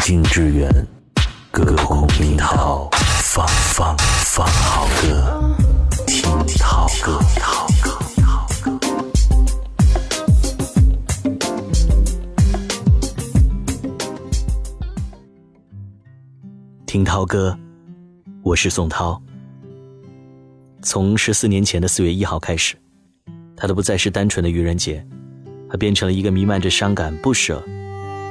[0.00, 0.68] 静致远，
[1.50, 2.88] 隔空听涛，
[3.22, 5.54] 放放放好歌，
[6.06, 6.22] 听
[6.58, 7.20] 涛歌。
[16.86, 17.56] 听涛歌，
[18.42, 19.20] 我是宋涛。
[20.82, 22.74] 从十四年前的四月一号开始，
[23.54, 25.06] 它都不再是单纯的愚人节，
[25.68, 27.62] 它变成了一个弥漫着伤感、不舍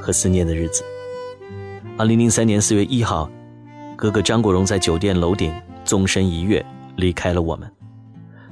[0.01, 0.83] 和思念的日子。
[1.99, 3.29] 二零零三年四月一号，
[3.97, 5.53] 哥哥张国荣在酒店楼顶
[5.83, 7.69] 纵身一跃，离开了我们，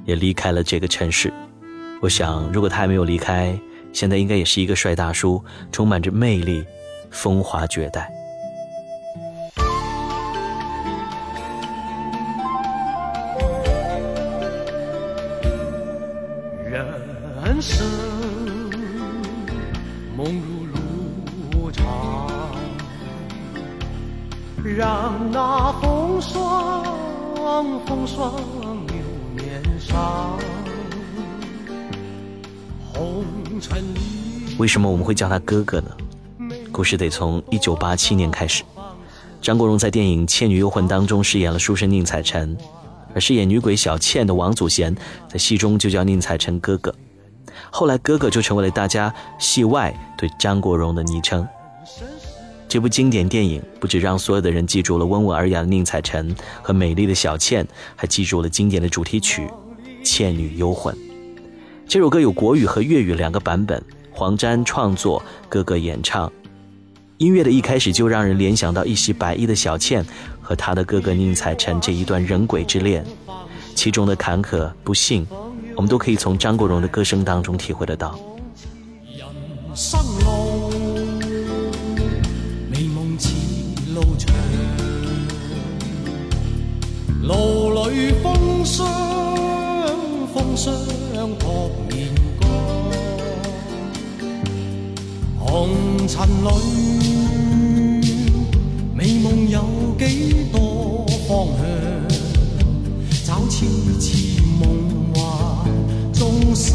[0.04, 1.32] 也离开了这个城市。
[2.02, 3.58] 我想，如果他还没有离开，
[3.90, 6.62] 现在应该也是一个帅大叔，充满着魅力，
[7.10, 8.12] 风华绝代。
[17.42, 17.97] 人生
[24.64, 26.84] 让那风霜
[27.86, 28.34] 风霜
[28.88, 28.96] 留
[29.36, 30.38] 年上。
[32.92, 33.24] 红
[33.60, 35.90] 尘里，为什么我们会叫他哥哥呢？
[36.72, 38.64] 故事得从一九八七年开始。
[39.40, 42.56] 张国荣在电影《倩女幽魂》当中饰演了书生宁采臣，
[43.14, 44.94] 而饰演女鬼小倩的王祖贤
[45.28, 46.92] 在戏中就叫宁采臣哥哥。
[47.70, 51.46] 后来，哥哥就成为了大家戏外对张国荣的昵称。
[52.68, 57.66] 这部经典电影不止让所有的人记住了温文尔雅的宁采臣和美丽的小倩，
[57.96, 59.46] 还记住了经典的主题曲
[60.04, 60.94] 《倩女幽魂》。
[61.88, 66.30] 这首歌有国语和粤语两个版本，黄沾创作，哥哥演唱。
[67.16, 70.04] 音乐的一开始就让人联想到一袭白衣的小倩
[70.40, 73.02] 和她的哥哥宁采臣这一段人鬼之恋，
[73.74, 75.26] 其中的坎坷不幸。
[75.74, 78.18] 我们都可以从张国荣的歌声当中体会得到。
[79.06, 80.37] 人生路，
[83.28, 83.34] 似
[83.94, 84.34] 路长，
[87.22, 87.28] 路
[87.90, 88.86] 里风霜，
[90.32, 90.74] 风霜
[91.38, 92.08] 扑面
[92.40, 92.48] 干，
[95.38, 95.68] 红
[96.08, 96.48] 尘里，
[98.94, 99.60] 美梦有
[99.98, 101.62] 几多方向，
[103.26, 103.66] 找痴
[104.00, 104.66] 痴梦。
[106.54, 106.74] 心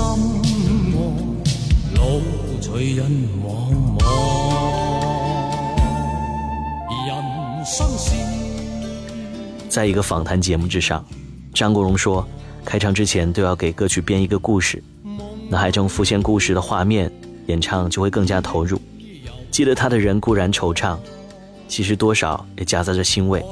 [1.96, 2.22] 路
[2.62, 3.12] 随人
[3.44, 3.46] 茫
[3.98, 4.03] 茫。
[7.22, 8.12] 人生是。
[9.70, 11.04] 在一个访谈节目之上，
[11.54, 12.28] 张国荣说，
[12.64, 14.84] 开唱之前都要给歌曲编一个故事，
[15.50, 17.12] 脑海中浮现故事的画面，
[17.48, 18.80] 演唱就会更加投入。
[19.50, 20.98] 记得他的人固然惆怅，
[21.68, 23.44] 其实多少也夹杂着欣慰，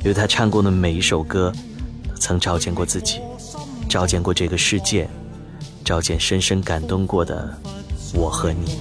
[0.00, 1.52] 因为他唱过的每一首歌，
[2.16, 3.20] 曾照见过自己，
[3.88, 5.08] 照见过这个世界。
[5.84, 7.56] 照见深深感动过的
[8.12, 8.78] 我和你。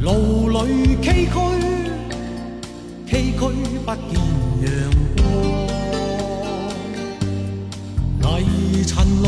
[0.00, 0.56] 路里
[1.00, 1.34] 崎岖
[3.06, 3.40] 崎岖
[3.84, 4.12] 不见
[4.62, 4.66] 阳
[5.16, 5.20] 光。
[8.20, 8.90] 泥尘
[9.22, 9.24] 里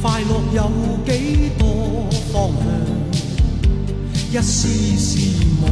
[0.00, 0.58] 快乐有
[1.04, 1.10] 几
[1.58, 1.62] 多
[2.32, 2.34] 方
[4.32, 4.32] 向？
[4.32, 4.58] 一丝
[4.96, 5.08] 丝
[5.60, 5.64] 梦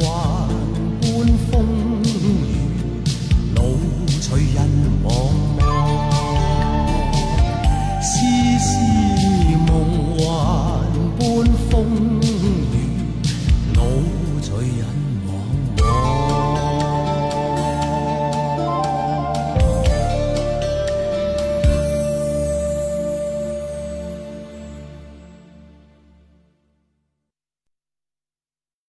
[0.00, 0.06] 幻。